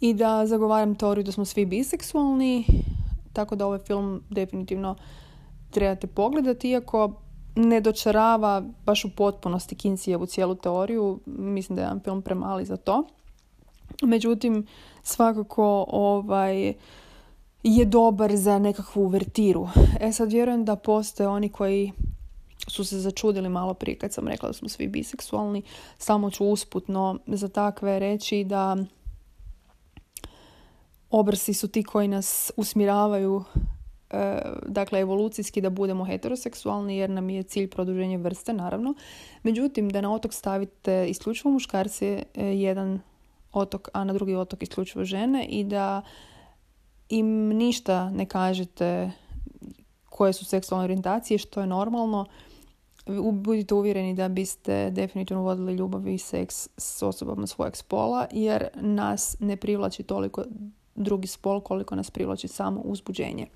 [0.00, 2.66] i da zagovaram teoriju da smo svi biseksualni.
[3.32, 4.96] tako da ovaj film definitivno
[5.70, 7.12] trebate pogledati, iako
[7.56, 11.20] ne dočarava baš u potpunosti Kincijevu cijelu teoriju.
[11.26, 13.06] Mislim da je jedan film premali za to.
[14.02, 14.66] Međutim,
[15.02, 16.74] svakako ovaj,
[17.68, 19.68] je dobar za nekakvu uvertiru.
[20.00, 21.92] E sad vjerujem da postoje oni koji
[22.68, 25.62] su se začudili malo prije kad sam rekla da smo svi biseksualni.
[25.98, 28.76] Samo ću usputno za takve reći da
[31.10, 33.44] obrsi su ti koji nas usmjeravaju
[34.10, 38.94] e, dakle evolucijski da budemo heteroseksualni jer nam je cilj produženje vrste naravno.
[39.42, 43.00] Međutim da na otok stavite isključivo muškarce e, jedan
[43.52, 46.02] otok, a na drugi otok isključivo žene i da
[47.08, 49.10] im ništa ne kažete
[50.08, 52.26] koje su seksualne orijentacije, što je normalno.
[53.32, 59.36] Budite uvjereni da biste definitivno vodili ljubav i seks s osobama svojeg spola, jer nas
[59.40, 60.44] ne privlači toliko
[60.94, 63.46] drugi spol koliko nas privlači samo uzbuđenje.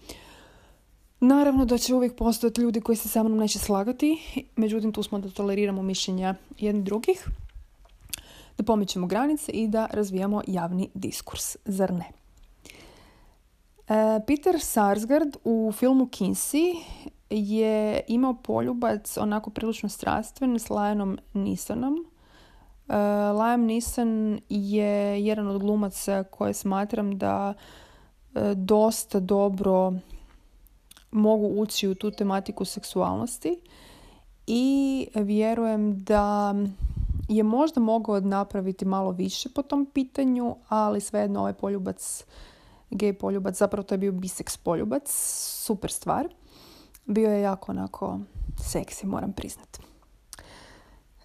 [1.21, 4.19] Naravno da će uvijek postojati ljudi koji se sa mnom neće slagati,
[4.57, 7.29] međutim tu smo da toleriramo mišljenja jednih drugih,
[8.59, 12.20] da pomičemo granice i da razvijamo javni diskurs, zar ne?
[13.91, 16.75] E, Peter Sarsgaard u filmu Kinsey
[17.31, 22.07] je imao poljubac onako prilično strastven s Lionom Nisonom.
[22.89, 22.95] Uh,
[23.41, 27.55] Liam Neeson je jedan od glumaca koje smatram da
[28.35, 29.93] e, dosta dobro
[31.11, 33.61] mogu ući u tu tematiku seksualnosti
[34.47, 36.55] i vjerujem da
[37.29, 42.25] je možda mogao napraviti malo više po tom pitanju, ali svejedno ovaj poljubac,
[42.91, 45.11] gay poljubac, zapravo to je bio biseks poljubac,
[45.65, 46.29] super stvar.
[47.07, 48.21] Bio je jako onako
[48.63, 49.81] seksi, moram priznati.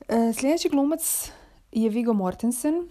[0.07, 1.31] E, sljedeći glumac
[1.71, 2.89] je Vigo Mortensen,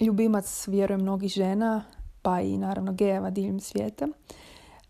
[0.00, 1.84] ljubimac, vjerujem, mnogih žena,
[2.22, 4.08] pa i naravno gejeva diljem svijeta.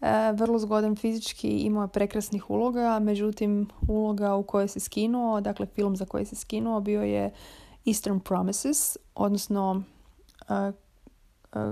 [0.00, 5.66] E, vrlo zgodan fizički, imao je prekrasnih uloga, međutim uloga u kojoj se skinuo, dakle
[5.66, 7.32] film za koji se skinuo bio je
[7.86, 9.82] Eastern Promises, odnosno
[10.48, 10.72] e,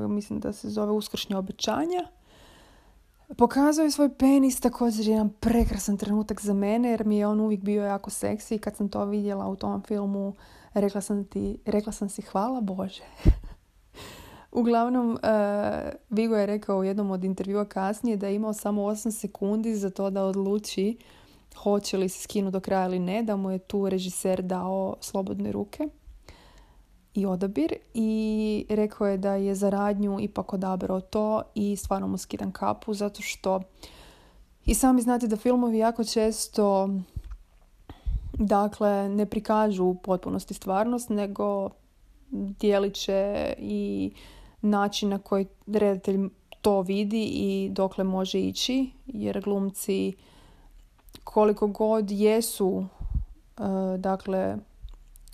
[0.09, 2.09] mislim da se zove Uskršnje obećanja.
[3.37, 7.61] Pokazao je svoj penis, također jedan prekrasan trenutak za mene jer mi je on uvijek
[7.61, 10.35] bio jako seksi i kad sam to vidjela u tom filmu
[10.75, 13.03] rekla sam, ti, rekla sam si hvala Bože.
[14.53, 15.19] Uglavnom, uh,
[16.11, 19.91] Vigo je rekao u jednom od intervjua kasnije da je imao samo 8 sekundi za
[19.91, 20.97] to da odluči
[21.57, 25.53] hoće li se skinu do kraja ili ne, da mu je tu režiser dao slobodne
[25.53, 25.89] ruke
[27.17, 32.19] i odabir i rekao je da je za radnju ipak odabrao to i stvarno mu
[32.19, 33.61] skidam kapu zato što
[34.67, 36.89] i sami znate da filmovi jako često
[38.33, 41.71] dakle ne prikažu u potpunosti stvarnost nego
[42.31, 44.13] dijelit će i
[44.63, 46.29] način na koji redatelj
[46.61, 50.13] to vidi i dokle može ići jer glumci
[51.25, 53.63] koliko god jesu e,
[53.99, 54.57] dakle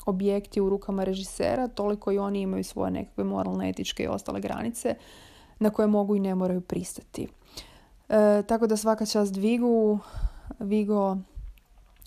[0.06, 4.94] objekti u rukama režisera toliko i oni imaju svoje nekakve moralne, etičke i ostale granice
[5.58, 7.28] na koje mogu i ne moraju pristati.
[8.08, 9.98] E, tako da svaka čast Vigu,
[10.58, 11.16] Vigo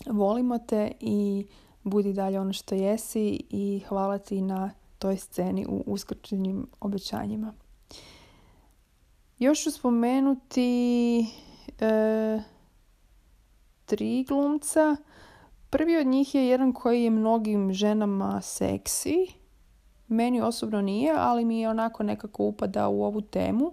[0.06, 1.46] volimo te i
[1.82, 7.52] budi dalje ono što jesi i hvala ti na toj sceni u uskrčenim obećanjima.
[9.38, 11.20] Još ću spomenuti
[11.80, 12.40] e,
[13.84, 14.96] tri glumca.
[15.70, 19.26] Prvi od njih je jedan koji je mnogim ženama seksi.
[20.08, 23.72] Meni osobno nije, ali mi je onako nekako upada u ovu temu.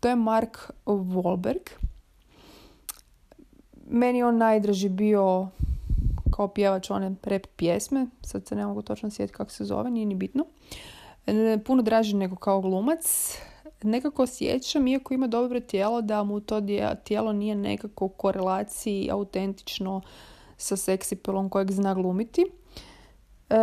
[0.00, 1.70] To je Mark Wahlberg.
[3.88, 5.48] Meni on najdraži bio
[6.36, 10.06] kao pjevač one rap pjesme, sad se ne mogu točno sjetiti kako se zove, nije
[10.06, 10.44] ni bitno.
[11.26, 13.36] E, puno draži nego kao glumac.
[13.82, 16.60] Nekako osjećam, iako ima dobro tijelo, da mu to
[17.04, 20.00] tijelo nije nekako u korelaciji autentično
[20.56, 22.44] sa seksipelom kojeg zna glumiti.
[23.50, 23.56] E,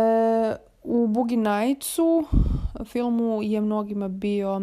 [0.82, 2.24] u Boogie Nightsu
[2.84, 4.60] filmu je mnogima bio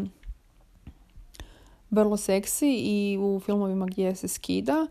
[1.89, 4.88] vrlo seksi i u filmovima gdje se skida.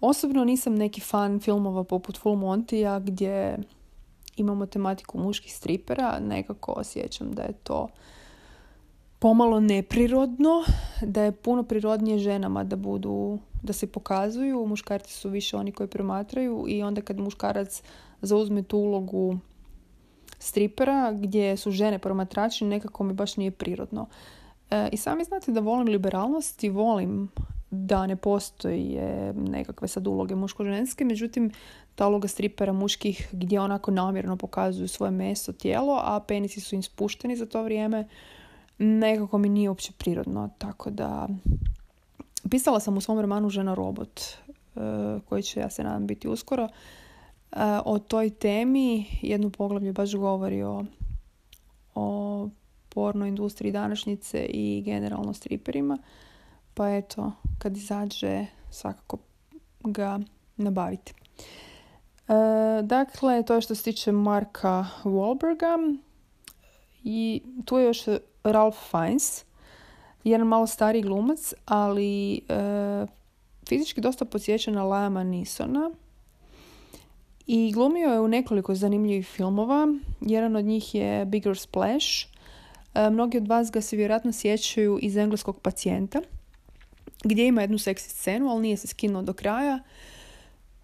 [0.00, 3.58] Osobno nisam neki fan filmova poput Full Montija gdje
[4.36, 6.18] imamo tematiku muških stripera.
[6.20, 7.88] Nekako osjećam da je to
[9.22, 10.64] pomalo neprirodno,
[11.02, 14.66] da je puno prirodnije ženama da budu, da se pokazuju.
[14.66, 17.82] Muškarci su više oni koji promatraju i onda kad muškarac
[18.22, 19.38] zauzme tu ulogu
[20.38, 24.06] stripera gdje su žene promatrači, nekako mi baš nije prirodno.
[24.70, 27.28] E, I sami znate da volim liberalnost i volim
[27.70, 28.98] da ne postoji
[29.34, 31.50] nekakve sad uloge muško-ženske, međutim
[31.94, 36.82] ta uloga stripera muških gdje onako namjerno pokazuju svoje meso, tijelo, a penisi su im
[36.82, 38.08] spušteni za to vrijeme,
[38.82, 41.28] nekako mi nije uopće prirodno, tako da
[42.50, 44.20] pisala sam u svom romanu Žena robot,
[45.28, 46.68] koji će, ja se nadam, biti uskoro.
[47.84, 50.84] O toj temi jednu poglavlje baš govori o,
[51.94, 52.48] o
[52.88, 55.98] porno industriji današnjice i generalno striperima.
[56.74, 59.18] Pa eto, kad izađe svakako
[59.80, 60.20] ga
[60.56, 61.12] nabavite.
[62.28, 65.98] E, dakle, to je što se tiče Marka Wahlberga.
[67.04, 68.04] I tu je još
[68.44, 69.44] Ralph Fiennes,
[70.24, 73.06] jedan malo stariji glumac, ali e,
[73.68, 75.90] fizički dosta podsjeća na Lama Nisona.
[77.46, 79.86] I glumio je u nekoliko zanimljivih filmova.
[80.20, 82.06] Jedan od njih je Bigger Splash.
[82.94, 86.20] E, mnogi od vas ga se vjerojatno sjećaju iz engleskog pacijenta,
[87.24, 89.78] gdje ima jednu seksi scenu, ali nije se skinuo do kraja.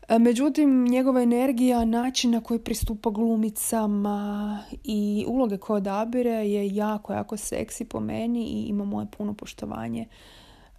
[0.08, 7.12] E, međutim, njegova energija, način na koji pristupa glumicama i uloge koje odabire je jako,
[7.12, 10.06] jako seksi po meni i ima moje puno poštovanje.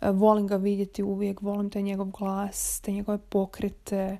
[0.01, 4.17] E, volim ga vidjeti uvijek, volim taj njegov glas, te njegove pokrete.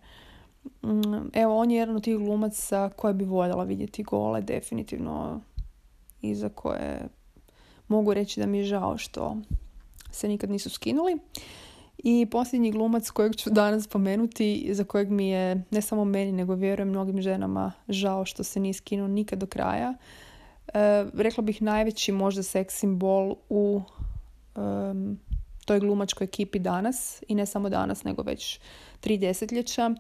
[0.84, 5.42] Mm, evo, on je jedan od tih glumaca koje bi voljela vidjeti gole, definitivno.
[6.22, 7.08] I za koje
[7.88, 9.38] mogu reći da mi je žao što
[10.12, 11.18] se nikad nisu skinuli.
[12.04, 16.56] I posljednji glumac kojeg ću danas spomenuti, za kojeg mi je ne samo meni, nego
[16.56, 19.94] vjerujem mnogim ženama žao što se nije skinuo nikad do kraja.
[20.68, 23.82] E, rekla bih najveći možda seks simbol u
[25.66, 28.60] toj glumačkoj ekipi danas i ne samo danas, nego već
[29.00, 29.92] tri desetljeća.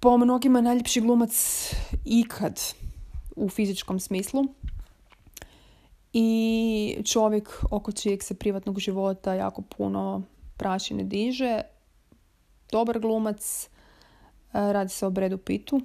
[0.00, 1.34] Po mnogima najljepši glumac
[2.04, 2.60] ikad
[3.36, 4.44] u fizičkom smislu
[6.12, 10.22] i čovjek oko čijeg se privatnog života jako puno
[10.58, 11.62] prašine diže.
[12.72, 13.68] Dobar glumac,
[14.52, 15.80] e, radi se o Bradu Pittu.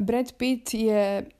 [0.00, 1.30] Brad Pitt je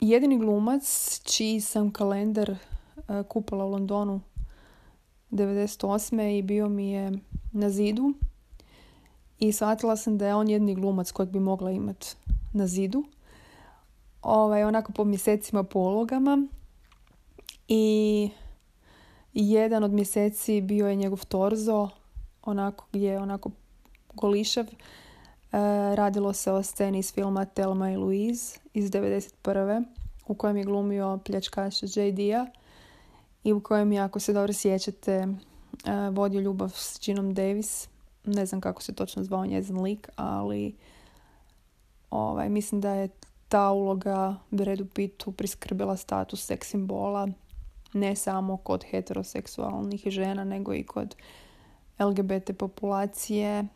[0.00, 2.56] jedini glumac čiji sam kalendar e,
[3.28, 4.20] kupila u Londonu
[5.30, 6.38] 98.
[6.38, 7.12] i bio mi je
[7.52, 8.14] na zidu
[9.38, 12.16] i shvatila sam da je on jedni glumac kojeg bi mogla imati
[12.52, 13.04] na zidu.
[14.22, 16.46] Ovaj, onako po mjesecima po ulogama
[17.68, 18.30] i
[19.34, 21.88] jedan od mjeseci bio je njegov torzo,
[22.42, 23.50] onako gdje je onako
[24.14, 24.64] golišav.
[24.64, 24.70] E,
[25.96, 29.84] radilo se o sceni iz filma Telma i Louise iz 1991.
[30.26, 32.46] u kojem je glumio pljačkaša JD-a
[33.44, 35.28] i u kojem je, ako se dobro sjećate, e,
[36.10, 37.88] vodio ljubav s Ginom Davis.
[38.24, 40.74] Ne znam kako se točno zvao njezin lik, ali
[42.10, 43.08] ovaj, mislim da je
[43.48, 47.28] ta uloga Bredu Pittu priskrbila status seks simbola
[47.92, 51.16] ne samo kod heteroseksualnih žena, nego i kod
[51.98, 53.66] LGBT populacije.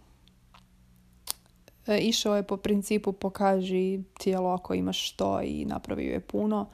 [1.87, 6.69] E, išao je po principu pokaži tijelo ako imaš što i napravio je puno.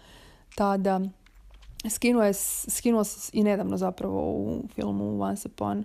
[0.55, 1.01] Tada
[1.91, 2.33] skinuo je
[2.69, 5.85] skinuo se i nedavno zapravo u filmu Once Upon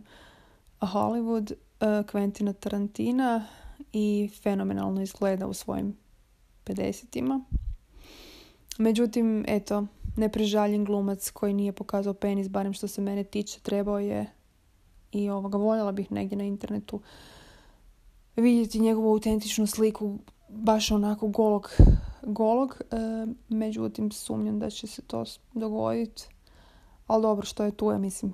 [0.79, 3.45] a Hollywood uh, Quentina Tarantina
[3.93, 5.97] i fenomenalno izgleda u svojim
[6.65, 7.05] 50
[8.77, 14.25] Međutim, eto, neprežaljen glumac koji nije pokazao penis, barem što se mene tiče, trebao je
[15.11, 17.01] i ovoga, voljela bih negdje na internetu
[18.35, 20.19] vidjeti njegovu autentičnu sliku
[20.49, 21.69] baš onako golog,
[22.21, 22.81] golog.
[22.91, 22.95] E,
[23.49, 25.23] međutim, sumnjam da će se to
[25.53, 26.27] dogoditi.
[27.07, 28.31] Ali dobro, što je tu, ja mislim,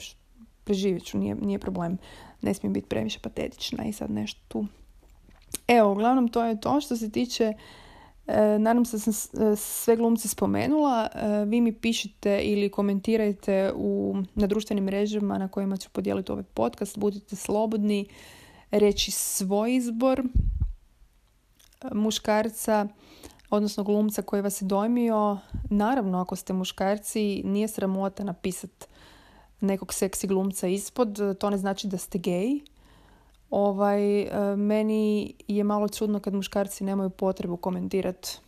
[0.63, 1.97] preživjet ću, nije, nije problem.
[2.41, 4.65] Ne smijem biti previše patetična i sad nešto tu.
[5.67, 7.53] Evo, uglavnom to je to što se tiče
[8.59, 9.13] nadam se da sam
[9.51, 11.09] e, sve glumce spomenula.
[11.13, 16.43] E, vi mi pišite ili komentirajte u, na društvenim mrežama na kojima ću podijeliti ovaj
[16.43, 16.97] podcast.
[16.97, 18.05] Budite slobodni
[18.71, 20.23] reći svoj izbor
[21.93, 22.87] muškarca,
[23.49, 25.37] odnosno glumca koji vas je dojmio.
[25.69, 28.85] Naravno, ako ste muškarci, nije sramota napisati
[29.61, 31.37] nekog seksi glumca ispod.
[31.39, 32.59] To ne znači da ste gej.
[33.51, 38.39] Ovaj, e, meni je malo čudno kad muškarci nemaju potrebu komentirati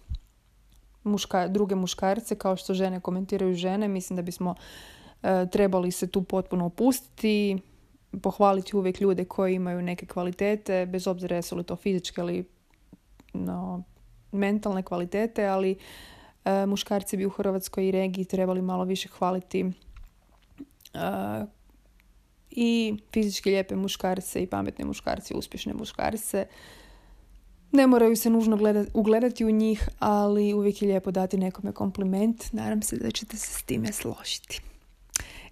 [1.03, 3.87] muška, druge muškarce kao što žene komentiraju žene.
[3.87, 4.55] Mislim da bismo
[5.23, 7.57] e, trebali se tu potpuno opustiti,
[8.21, 12.45] pohvaliti uvijek ljude koji imaju neke kvalitete, bez obzira jesu li to fizičke ili
[13.33, 13.83] no,
[14.31, 15.77] mentalne kvalitete, ali
[16.45, 19.71] e, muškarci bi u Hrvatskoj i regiji trebali malo više hvaliti
[22.55, 26.45] i fizički lijepe muškarce i pametne muškarce, uspješne muškarce.
[27.71, 32.51] Ne moraju se nužno gledati, ugledati u njih, ali uvijek je lijepo dati nekome kompliment.
[32.51, 34.61] Nadam se da ćete se s time složiti.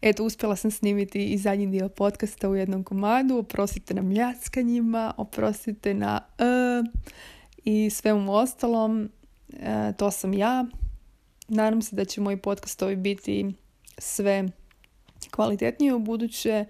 [0.02, 3.38] Eto, uspjela sam snimiti i zadnji dio podcasta u jednom komadu.
[3.38, 6.84] Oprostite na mljackanjima, oprostite na e
[7.64, 9.10] i svemu ostalom.
[9.54, 10.66] E, to sam ja.
[11.47, 13.54] Nadam se da će moji podcastovi biti
[13.97, 14.49] sve
[15.30, 16.66] kvalitetnije u buduće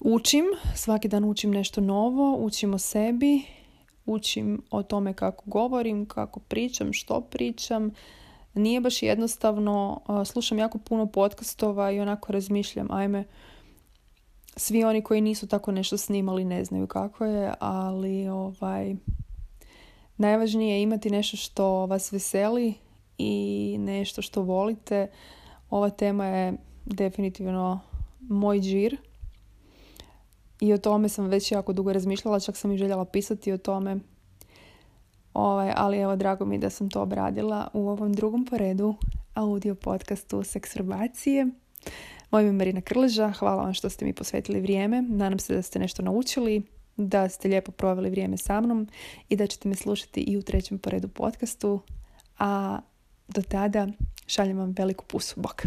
[0.00, 0.44] učim,
[0.74, 3.42] svaki dan učim nešto novo, učim o sebi,
[4.06, 7.90] učim o tome kako govorim, kako pričam, što pričam.
[8.54, 13.24] Nije baš jednostavno, slušam jako puno podcastova i onako razmišljam, ajme,
[14.56, 18.94] svi oni koji nisu tako nešto snimali ne znaju kako je, ali ovaj,
[20.16, 22.74] najvažnije je imati nešto što vas veseli
[23.18, 25.10] i nešto što volite.
[25.70, 26.52] Ova tema je
[26.86, 27.80] definitivno
[28.20, 28.96] moj džir
[30.60, 33.96] i o tome sam već jako dugo razmišljala, čak sam i željela pisati o tome.
[35.34, 38.94] Ovaj, ali evo, drago mi da sam to obradila u ovom drugom poredu
[39.34, 41.46] audio podcastu Seksrobacije.
[42.30, 45.02] Moje ime je Marina Krleža, hvala vam što ste mi posvetili vrijeme.
[45.02, 46.62] Nadam se da ste nešto naučili,
[46.96, 48.88] da ste lijepo proveli vrijeme sa mnom
[49.28, 51.80] i da ćete me slušati i u trećem poredu podcastu.
[52.38, 52.78] A
[53.28, 53.88] do tada
[54.26, 55.40] šaljem vam veliku pusu.
[55.40, 55.66] Bok!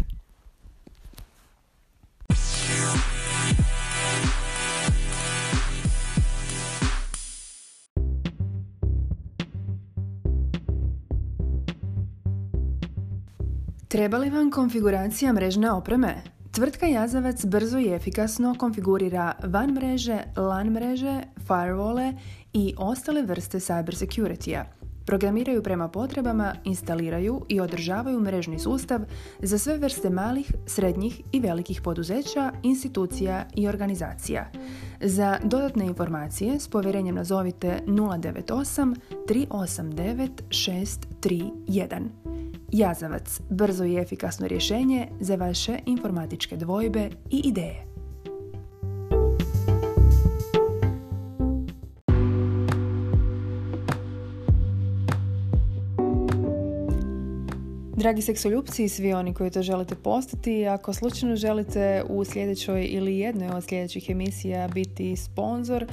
[13.90, 16.22] Treba li vam konfiguracija mrežne opreme?
[16.50, 22.12] Tvrtka Jazavac brzo i efikasno konfigurira van mreže, LAN mreže, firewall
[22.52, 24.79] i ostale vrste cybersecurity-a.
[25.10, 29.00] Programiraju prema potrebama, instaliraju i održavaju mrežni sustav
[29.38, 34.50] za sve vrste malih, srednjih i velikih poduzeća, institucija i organizacija.
[35.00, 38.96] Za dodatne informacije s povjerenjem nazovite 098
[39.28, 42.08] 389 631.
[42.72, 47.89] Jazavac, brzo i efikasno rješenje za vaše informatičke dvojbe i ideje.
[58.00, 63.18] Dragi seksoljupci i svi oni koji to želite postati, ako slučajno želite u sljedećoj ili
[63.18, 65.86] jednoj od sljedećih emisija biti sponzor,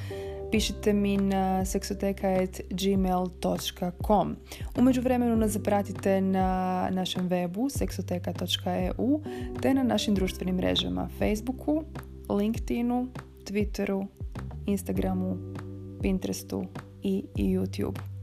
[0.51, 4.35] pišite mi na seksoteka.gmail.com
[4.77, 9.21] U međuvremenu nas zapratite na našem webu seksoteka.eu
[9.61, 11.83] te na našim društvenim mrežama Facebooku,
[12.29, 13.07] LinkedInu,
[13.45, 14.05] Twitteru,
[14.65, 15.37] Instagramu,
[16.01, 16.65] Pinterestu
[17.03, 18.16] i YouTube.